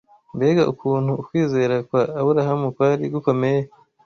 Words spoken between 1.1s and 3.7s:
ukwizera kwa Aburahamu kwari gukomeye!